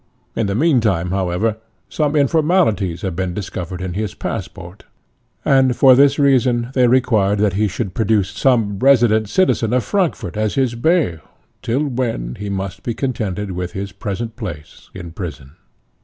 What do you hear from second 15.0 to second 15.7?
prison.